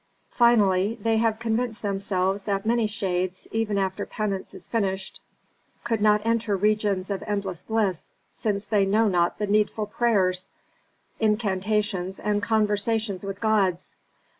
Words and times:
"Finally 0.31 0.97
they 1.03 1.17
have 1.17 1.37
convinced 1.37 1.83
themselves 1.83 2.41
that 2.41 2.65
many 2.65 2.87
shades, 2.87 3.47
even 3.51 3.77
after 3.77 4.03
penance 4.03 4.51
is 4.55 4.65
finished, 4.65 5.21
could 5.83 6.01
not 6.01 6.25
enter 6.25 6.57
regions 6.57 7.11
of 7.11 7.21
endless 7.27 7.61
bliss 7.61 8.09
since 8.33 8.65
they 8.65 8.83
know 8.83 9.07
not 9.07 9.37
the 9.37 9.45
needful 9.45 9.85
prayers, 9.85 10.49
incantations, 11.19 12.19
and 12.19 12.41
conversations 12.41 13.23
with 13.23 13.39
gods. 13.39 13.93